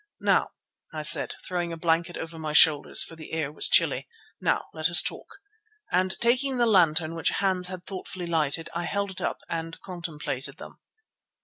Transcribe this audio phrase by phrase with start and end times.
[0.21, 0.49] "Now,"
[0.91, 4.07] I said, throwing a blanket over my shoulders, for the air was chilly,
[4.41, 5.37] "now let us talk,"
[5.91, 10.57] and taking the lantern which Hans had thoughtfully lighted, I held it up and contemplated
[10.57, 10.79] them.